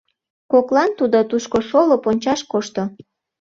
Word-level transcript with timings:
Коклан 0.51 0.91
тудо 0.99 1.19
тушко 1.29 1.57
шолып 1.69 2.03
ончаш 2.09 2.41
кошто. 2.51 2.83